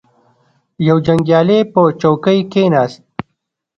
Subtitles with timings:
[0.87, 3.01] یو جنګیالی په چوکۍ کښیناست.